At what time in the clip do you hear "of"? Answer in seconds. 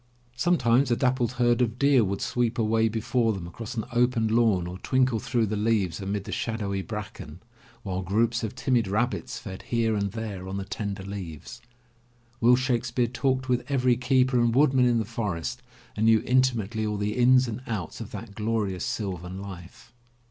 1.61-1.77, 8.43-8.55, 18.01-18.09